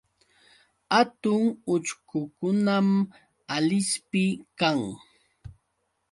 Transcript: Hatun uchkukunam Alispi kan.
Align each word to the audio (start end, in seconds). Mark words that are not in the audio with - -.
Hatun 0.93 1.43
uchkukunam 1.73 2.87
Alispi 3.55 4.23
kan. 4.59 4.79